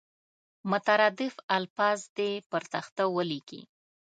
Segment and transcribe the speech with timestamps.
[0.71, 3.61] مترادف الفاظ دې پر تخته ولیکي.